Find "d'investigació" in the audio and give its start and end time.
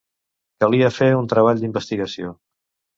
1.63-2.37